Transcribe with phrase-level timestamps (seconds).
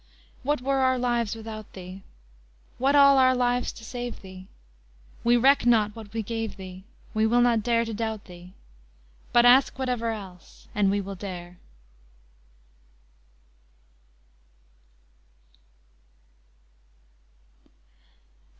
[0.41, 2.01] What were our lives without thee?
[2.79, 4.47] What all our lives to save thee?
[5.23, 8.53] We reck not what we gave thee: We will not dare to doubt thee,
[9.31, 11.59] But ask whatever else, and we will dare!